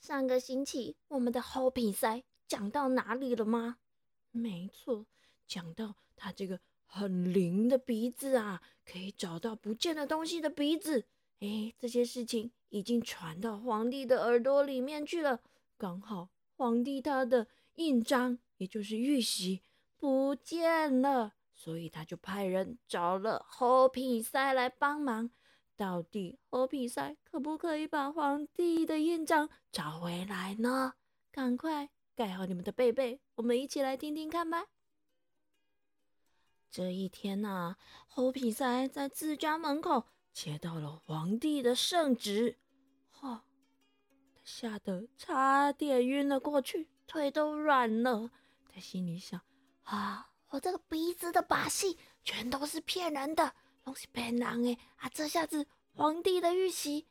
[0.00, 3.78] 上个星期我们的猴比赛讲到哪里了吗？
[4.30, 5.06] 没错，
[5.46, 11.06] 讲到他这个很灵的鼻子啊，可以找到不见的东西的鼻子。
[11.40, 15.40] 哎，这些事情已经传到皇帝的耳朵里面去了。
[15.76, 19.62] 刚好皇帝他的印章，也就是玉玺
[19.96, 25.30] 不见了，所以他就派人找了猴比赛来帮忙。
[25.78, 30.94] 到底猴比赛可不可以把皇帝的印章找回来呢？
[31.30, 34.66] 赶快盖好你们的被被，我们一起来听听看吧。
[36.68, 37.76] 这一天呐，
[38.08, 42.58] 猴比赛在自家门口接到了皇帝的圣旨，
[43.12, 43.44] 哈，
[44.34, 48.32] 他吓得差点晕了过去，腿都软了。
[48.68, 49.40] 他心里想：
[49.84, 53.54] 啊，我这个鼻子的把戏全都是骗人的。
[53.88, 54.78] 东西骗人诶！
[54.98, 57.06] 啊，这下子皇帝的玉玺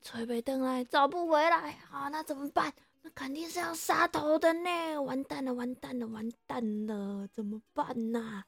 [0.00, 2.72] 吹被登来找不回来啊，那怎么办？
[3.02, 4.98] 那肯定是要杀头的呢！
[5.02, 7.28] 完蛋了，完蛋了，完蛋了！
[7.28, 8.44] 怎么办呐？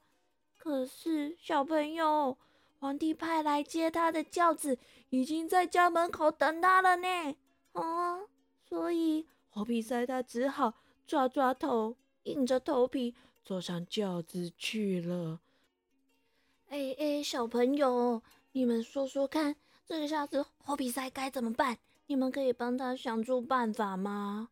[0.57, 2.35] 可是小朋友，
[2.79, 4.79] 皇帝派来接他的轿子
[5.11, 7.35] 已经在家门口等他了呢。
[7.73, 8.21] 啊，
[8.67, 10.73] 所以猴比赛他只好
[11.05, 13.13] 抓抓头，硬着头皮
[13.43, 15.39] 坐上轿子去了。
[16.69, 18.21] 哎哎，小朋友，
[18.51, 21.77] 你们说说看，这个下子猴比赛该怎么办？
[22.07, 24.49] 你们可以帮他想出办法吗？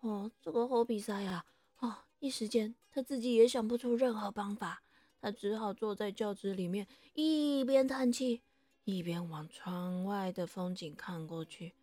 [0.00, 1.44] 哦，这个猴比赛呀，
[1.80, 4.82] 哦，一时间他自己也想不出任何方法，
[5.20, 8.40] 他只好坐在轿子里面，一边叹气，
[8.84, 11.74] 一边往窗外的风景看过去。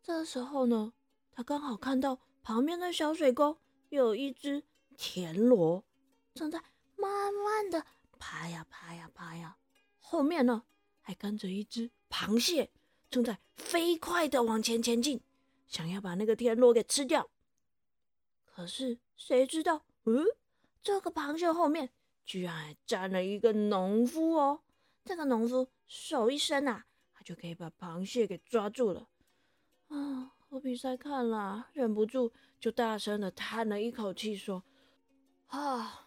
[0.00, 0.92] 这时候呢，
[1.32, 3.58] 他刚好看到旁边的小水沟
[3.88, 4.62] 有一只
[4.96, 5.82] 田螺
[6.34, 6.62] 正在
[6.96, 7.84] 慢慢的。
[8.14, 9.56] 爬呀爬呀爬呀，
[9.98, 10.64] 后面呢
[11.00, 12.70] 还跟着一只螃蟹，
[13.10, 15.20] 正在飞快的往前前进，
[15.66, 17.30] 想要把那个田螺给吃掉。
[18.44, 20.24] 可是谁知道，嗯，
[20.82, 21.90] 这个螃蟹后面
[22.24, 24.62] 居然还站了一个农夫哦。
[25.04, 29.08] 这个农夫手一伸啊，他就可以把螃蟹给抓住了。
[29.88, 34.64] 啊，我比赛看了，忍不住就大声的叹了一口气，说
[35.48, 36.00] ：“啊。”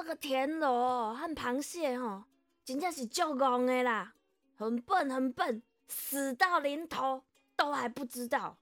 [0.00, 2.24] 这个田螺和螃蟹哦，
[2.64, 4.14] 真正是足戆的啦，
[4.56, 7.22] 很笨很笨，死到临头
[7.54, 8.56] 都还不知道。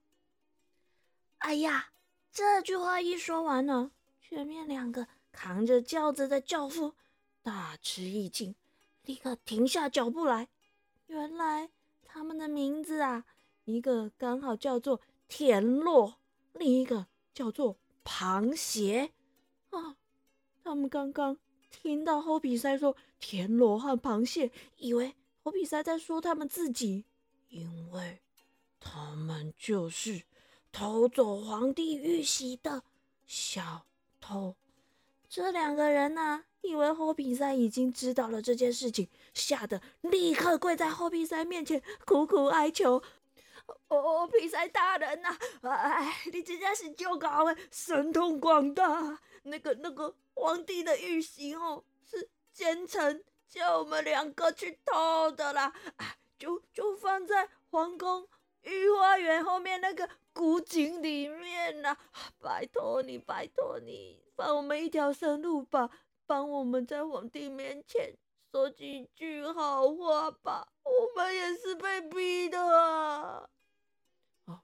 [1.37, 1.91] 哎呀，
[2.29, 6.93] 这句话一说完呢，前面两个扛着轿子的轿夫
[7.41, 8.53] 大吃一惊，
[9.03, 10.49] 立刻停下脚步来。
[11.07, 11.69] 原来
[12.03, 13.23] 他们的名字啊，
[13.63, 16.15] 一个刚好叫做田螺，
[16.51, 19.13] 另一个叫做螃蟹
[19.69, 19.95] 啊。
[20.63, 21.37] 他们刚刚
[21.71, 27.05] 听到猴比赛说田螺和螃蟹，以为猴比赛在说他们自己，
[27.49, 28.19] 因为
[28.79, 30.23] 他们就是
[30.71, 32.83] 偷走皇帝玉玺的
[33.25, 33.85] 小
[34.19, 34.55] 偷。
[35.27, 43.01] 这两个人呢，以为猴比赛已经知道了这件事情，吓得立刻跪在猴比赛面前，苦苦哀求
[43.89, 55.73] ：“哦，比赛大人呐，哎，你真的是就高诶，神通广大，那个那个。”皇帝的玉玺哦，是奸臣叫我们两个去偷的啦！
[55.97, 58.27] 啊，就就放在皇宫
[58.61, 61.97] 御花园后面那个古井里面啦！
[62.39, 65.89] 拜托你，拜托你，放我们一条生路吧，
[66.25, 68.15] 帮我们在皇帝面前
[68.51, 70.69] 说几句好话吧！
[70.83, 73.49] 我们也是被逼的啊！
[74.45, 74.61] 哦，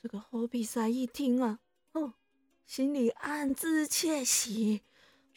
[0.00, 1.58] 这个猴比赛一听啊，
[1.92, 2.14] 哦，
[2.64, 4.82] 心里暗自窃喜。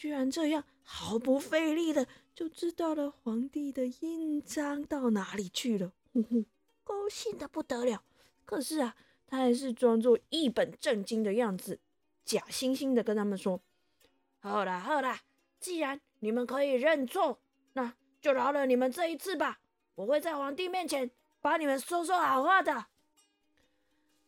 [0.01, 6.43] 居然这样毫不费力的就知道了皇帝的印章到哪里去了，呼呼，
[6.83, 8.03] 高兴的不得了。
[8.43, 8.95] 可是啊，
[9.27, 11.79] 他还是装作一本正经的样子，
[12.25, 13.61] 假惺惺的跟他们说
[14.41, 15.21] ：“好啦好啦，
[15.59, 17.37] 既然你们可以认错，
[17.73, 19.59] 那就饶了你们这一次吧。
[19.93, 21.11] 我会在皇帝面前
[21.41, 22.87] 把你们说说好话的。”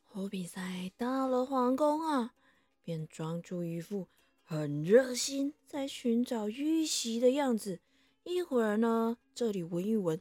[0.06, 2.36] 侯比赛到了皇宫啊，
[2.84, 4.08] 便装出一副。
[4.54, 7.80] 很热心，在寻找玉玺的样子。
[8.24, 10.20] 一会儿呢，这里闻一闻；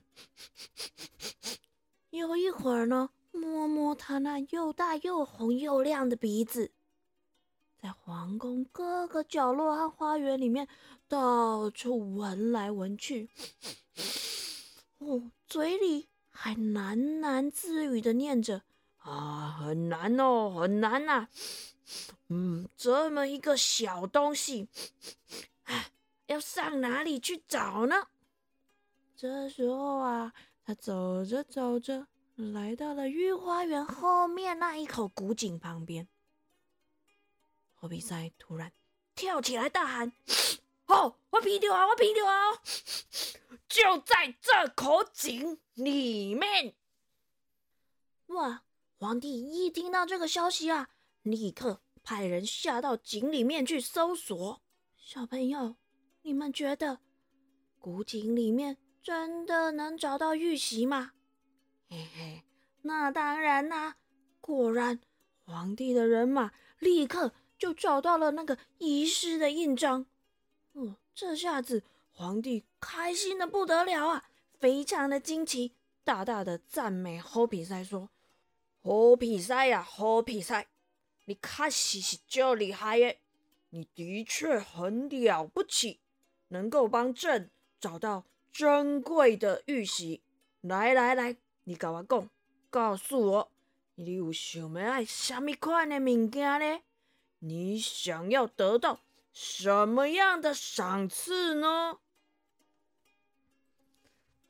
[2.09, 6.71] 有一会儿呢，摸摸他那又大又红又亮的鼻子。
[7.77, 10.67] 在皇宫各个角落和花园里面，
[11.07, 13.29] 到处闻来闻去。
[14.97, 18.63] 哦，嘴里还喃喃自语的念着
[18.97, 21.29] ：“啊，很难哦，很难呐。”
[22.29, 24.69] 嗯，这么一个小东西，
[26.27, 28.09] 要上哪里去找呢？
[29.17, 30.33] 这时候啊，
[30.65, 32.07] 他走着走着，
[32.37, 36.09] 来到了御花园后面那一口古井旁边。
[37.75, 38.73] 猴皮塞突然
[39.15, 40.13] 跳起来大喊
[40.87, 42.53] ：“哦，我皮掉啊，我皮掉啊！
[43.69, 46.75] 就在这口井里面！”
[48.29, 48.63] 哇！
[48.99, 50.89] 皇帝一听到这个消息啊，
[51.23, 54.61] 立刻派人下到井里面去搜索。
[54.97, 55.77] 小朋友，
[56.23, 57.01] 你们觉得
[57.79, 61.13] 古井里面真的能找到玉玺吗？
[61.89, 62.43] 嘿嘿，
[62.83, 63.97] 那当然啦！
[64.41, 65.01] 果然，
[65.45, 70.07] 皇帝的人马立刻就找到了那个遗失的印章。
[70.73, 74.25] 哦，这下子皇帝开心的不得了啊，
[74.59, 78.09] 非常的惊奇，大大的赞美猴比赛说。
[78.83, 80.69] 好比赛呀，好比赛！
[81.25, 83.21] 你确实是就厉害耶，
[83.71, 86.01] 你的确很了不起，
[86.49, 90.23] 能够帮朕找到珍贵的玉玺。
[90.61, 92.31] 来来来，你跟我讲，
[92.71, 93.53] 告诉我，
[93.95, 96.83] 你有想要爱什么款的物件呢？
[97.39, 99.01] 你想要得到
[99.33, 101.99] 什么样的赏赐呢？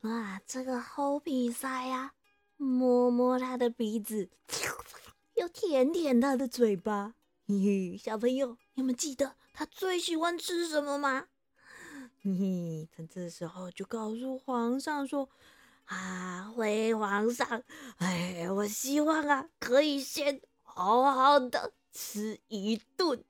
[0.01, 2.13] 哇，这个好比赛呀！
[2.57, 4.29] 摸摸他的鼻子，
[5.35, 7.15] 又舔舔他的嘴巴。
[7.47, 11.27] 嘿嘿，小朋友，你们记得他最喜欢吃什么吗？
[12.23, 15.29] 嘿嘿，他这时候就告诉皇上说
[15.85, 17.63] ：“啊，回皇上，
[17.97, 23.23] 哎，我希望啊，可以先好好的吃一顿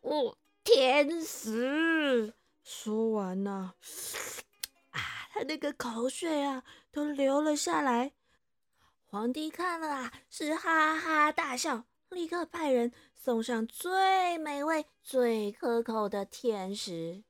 [0.00, 3.74] 哦，甜食。”说完呢。
[5.34, 6.62] 他那个口水啊，
[6.92, 8.12] 都流了下来。
[9.12, 17.22] 皇帝看了啊，是哈哈大笑，立刻派人送上最美味、最可口的甜食。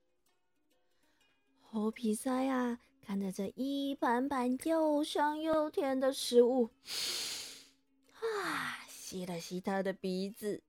[1.60, 6.70] 猴皮塞啊，看着这一盘盘又香又甜的食物，
[8.12, 10.62] 啊，吸了吸他的鼻子，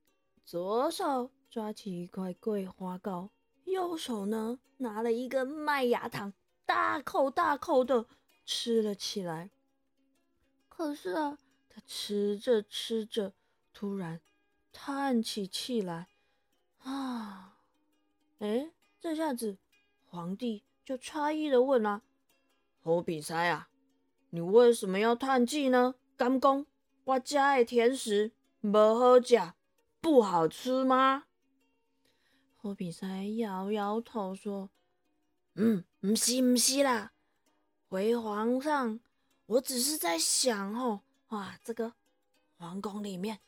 [0.44, 3.30] 左手抓起一块桂花糕，
[3.66, 6.34] 右手呢拿了一个麦芽糖。
[6.66, 8.08] 大口大口的
[8.48, 9.52] 吃了起来。
[10.76, 11.38] 可是啊，
[11.70, 13.34] 他吃着吃着，
[13.74, 14.20] 突然
[14.72, 16.08] 叹起气来。
[16.80, 17.60] 啊，
[18.40, 19.58] 哎，这下子
[20.08, 22.02] 皇帝就诧异的问了
[22.84, 23.70] ：“猴比赛啊，
[24.32, 25.94] 你为什么要叹气呢？
[26.18, 26.66] 干公，
[27.04, 29.54] 我家的甜食不好吃，
[30.02, 31.26] 不好吃吗？”
[32.58, 34.72] 猴比赛摇摇头说。
[35.54, 37.14] 嗯，唔是唔是啦，
[37.88, 39.00] 回皇上，
[39.54, 41.94] 我只是在想哦，哇，这个
[42.58, 43.40] 皇宫里面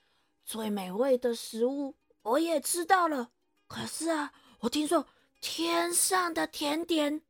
[0.44, 3.32] 最美味的食物我也吃到了，
[3.66, 5.08] 可是啊，我听说
[5.42, 7.24] 天上的甜点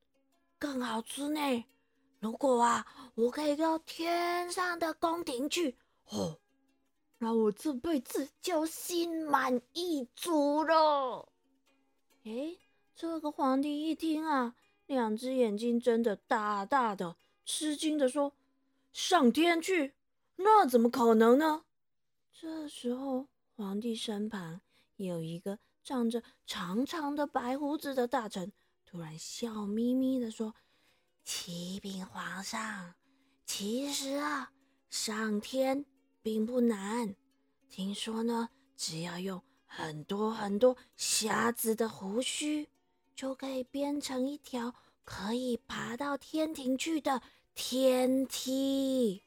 [0.60, 1.66] 更好吃呢。
[2.20, 2.86] 如果啊，
[3.16, 5.78] 我可以到天上的宫廷去
[6.10, 6.38] 哦，
[7.20, 11.30] 那我这辈子就心满意足了。
[12.26, 12.58] 哎，
[12.94, 14.54] 这个皇帝一听啊。
[14.86, 18.34] 两只眼睛睁得大大的，吃惊的说
[18.96, 19.94] ：“上天去？
[20.38, 21.66] 那怎么可能呢？”
[22.32, 24.62] 这时候，皇帝身旁
[24.96, 28.54] 有一个长着长长的白胡子的大臣，
[28.86, 30.56] 突然笑眯眯的说
[31.26, 32.96] ：“启禀皇上，
[33.46, 34.54] 其实啊，
[34.90, 35.86] 上天
[36.22, 37.14] 并不难。
[37.68, 38.48] 听说呢，
[38.78, 42.70] 只要用很多很多瞎子的胡须。”
[43.14, 44.74] 就可以编成一条
[45.04, 47.22] 可以爬到天庭去的
[47.56, 49.24] 天梯。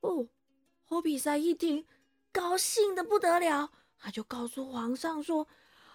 [0.00, 0.26] 哦，
[0.84, 1.86] 霍比赛一听，
[2.32, 5.46] 高兴的不得了，他就告诉皇上说：“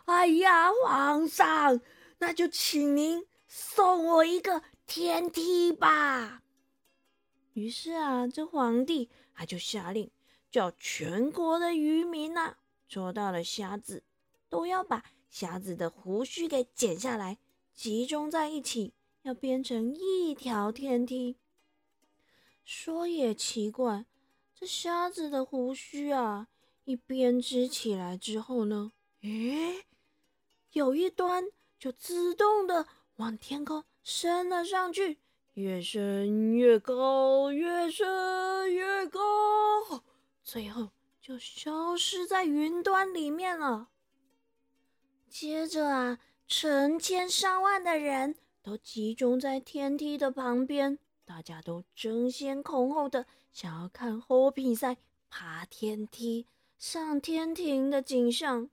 [0.05, 1.82] 哎呀，皇上，
[2.20, 6.44] 那就请您送我一个天梯吧。”
[7.53, 10.12] 于是啊，这皇帝他就下令，
[10.51, 12.55] 叫全国的渔民呐，
[12.88, 14.03] 捉到了虾子，
[14.48, 15.03] 都要把。
[15.27, 17.39] 虾子的胡须给剪下来，
[17.74, 18.94] 集中在一起，
[19.25, 21.38] 要编成一条天梯。
[22.63, 24.05] 说也奇怪，
[24.53, 26.48] 这瞎子的胡须啊，
[26.84, 28.91] 一编织起来之后呢，
[29.24, 29.84] 诶，
[30.74, 31.44] 有一端
[31.79, 35.17] 就自动的往天空升了上去，
[35.55, 39.20] 越升越高，越升越高，
[40.44, 43.89] 最后就消失在云端里面了。
[45.27, 54.98] 接着啊，成千上万的人都集中在天梯的旁边，大家都争先恐后的想要看猴比赛
[55.29, 56.48] 爬天梯
[56.79, 58.72] 上天庭的景象。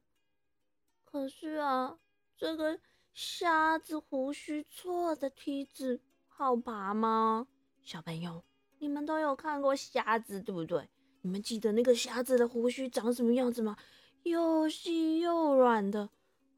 [1.05, 1.99] 可是啊，
[2.39, 2.79] 这个
[3.13, 7.47] 瞎子胡须做的梯子好爬吗？
[7.83, 8.43] 小朋友，
[8.79, 10.89] 你们都有看过瞎子，对不对？
[11.21, 13.77] 你们记得那个瞎子的胡须长什么样子吗？
[14.23, 16.09] 又细又软的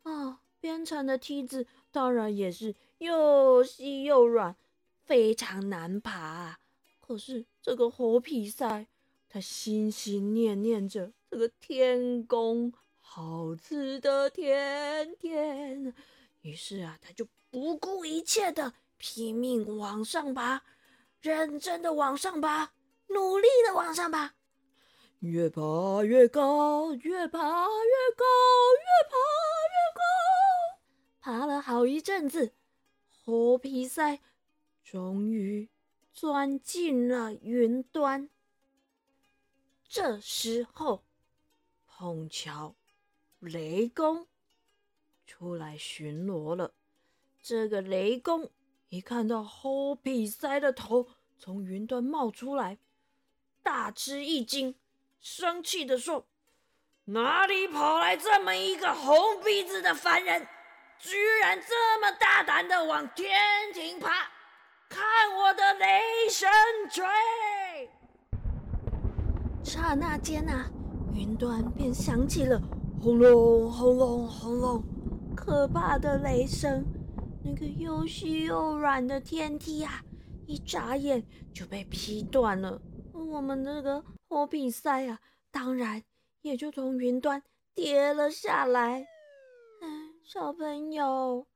[0.05, 4.57] 啊，编成的梯子当然也是又细又软，
[5.05, 6.59] 非常难爬。
[7.01, 8.87] 可是这个猴皮塞，
[9.29, 15.95] 他心心念念着这个天宫好吃的甜甜，
[16.41, 20.63] 于是啊，他就不顾一切的拼命往上爬，
[21.21, 22.73] 认真的往上爬，
[23.09, 24.35] 努力的往上爬。
[25.21, 28.25] 越爬越高，越爬越高，
[28.81, 29.17] 越爬
[29.73, 30.01] 越高。
[31.21, 32.53] 爬了好一阵子，
[33.25, 34.21] 猴皮塞
[34.83, 35.71] 终于
[36.13, 38.29] 钻进了云端。
[39.89, 41.05] 这时候，
[41.87, 42.75] 碰巧
[43.39, 44.27] 雷公
[45.27, 46.75] 出来巡逻了。
[47.41, 48.51] 这个雷公
[48.91, 52.79] 一看到猴皮塞的头从云端冒出来，
[53.63, 54.75] 大吃一惊。
[55.23, 56.27] 生气的说
[57.07, 60.47] ：“哪里跑来这么一个红鼻子的凡人？
[60.99, 63.39] 居然这么大胆的往天
[63.73, 64.11] 庭爬！
[64.89, 65.03] 看
[65.37, 66.49] 我的雷神
[66.91, 67.05] 锤！”
[69.63, 70.71] 刹那间啊，
[71.13, 72.61] 云端便响起了
[73.01, 74.83] 轰隆轰隆轰隆
[75.37, 76.85] 可怕的雷声。
[77.45, 80.03] 那个又细又软的天梯啊，
[80.47, 81.23] 一眨眼
[81.53, 82.81] 就被劈断了。
[83.13, 84.05] 我们那个。
[84.27, 85.21] 火比赛啊，
[85.53, 86.03] 当然
[86.43, 87.41] 也就从云端
[87.73, 89.07] 跌了下来。
[90.25, 91.47] 小朋友，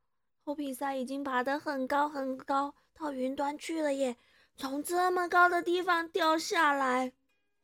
[0.45, 4.17] 火比赛已经爬得很高很高，到云端去了耶！
[4.57, 7.13] 从这么高的地方掉下来，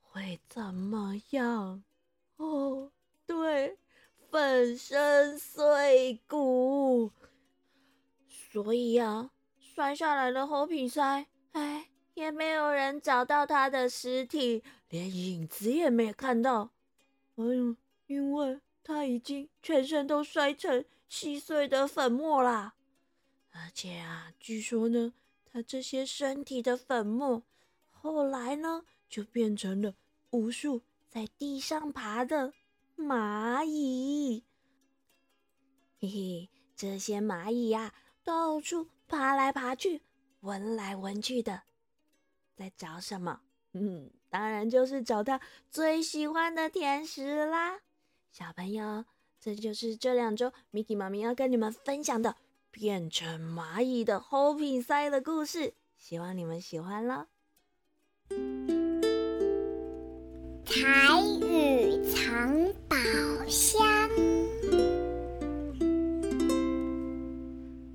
[0.00, 1.84] 会怎么样？
[2.36, 2.90] 哦，
[3.26, 3.78] 对，
[4.30, 7.12] 粉身碎骨。
[8.26, 11.88] 所以啊，摔下来的猴皮塞，哎。
[12.14, 16.70] 也没有人找到他的尸体，连影子也没看到。
[17.34, 17.74] 哎呦，
[18.06, 22.74] 因为他已经全身都摔成细碎的粉末啦。
[23.50, 25.14] 而且啊，据说呢，
[25.46, 27.42] 他这些身体的粉末，
[27.90, 29.94] 后来呢，就变成了
[30.30, 32.52] 无数在地上爬的
[32.96, 34.44] 蚂蚁。
[36.00, 40.02] 嘿嘿，这些蚂蚁呀，到处爬来爬去，
[40.40, 41.62] 闻来闻去的。
[42.56, 43.40] 在找什么？
[43.72, 47.80] 嗯，当然就是找他最喜欢的甜食啦。
[48.36, 49.04] 小朋友，
[49.38, 52.34] 这就是这两周 Miki 妈咪要跟你们分享的
[52.72, 57.28] 变成蚂蚁的 Hopi 塞的故事，希望你们喜欢了。
[60.64, 62.96] 台语藏宝
[63.46, 64.10] 箱。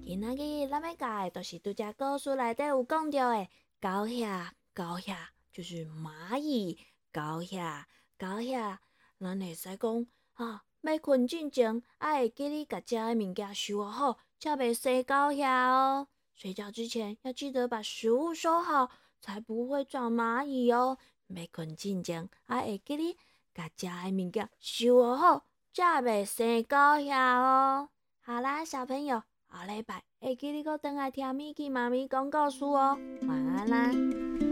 [0.06, 3.46] 今仔日咱要教的，都是拄只故事内底有讲到的。
[3.82, 6.80] 高下高下就是蚂蚁，
[7.12, 8.80] 高下高下，
[9.20, 10.08] 咱会使讲
[10.44, 16.08] 啊，要困之前，爱会记你甲食的物件收好，才袂生高下哦。
[16.34, 20.98] 睡觉之前要记得把食物收好，才不会长蚂蚁哦。
[21.28, 23.18] 要困之前，爱会记你
[23.54, 25.44] 甲食的物件收好，
[25.74, 27.90] 才袂生高下哦。
[28.22, 29.22] 好啦，小朋友。
[29.52, 34.49] 下礼拜会记你搁等来听咪奇妈咪讲故事哦，晚安啦。